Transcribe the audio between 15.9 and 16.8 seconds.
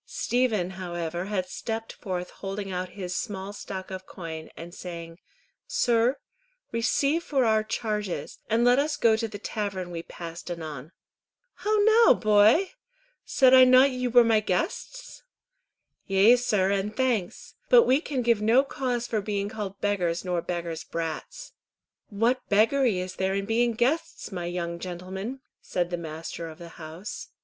"Yea, sir,